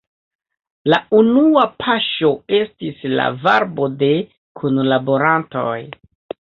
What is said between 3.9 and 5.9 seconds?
de kunlaborantoj.